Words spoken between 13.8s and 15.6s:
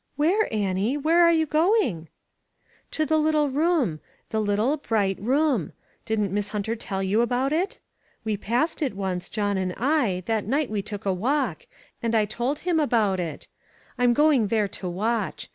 I'm going there to watch.